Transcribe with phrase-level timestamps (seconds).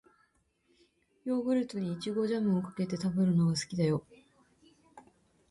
[1.25, 4.03] ヨーグルトに、いちごジャムをかけて食べるのが好きだよ。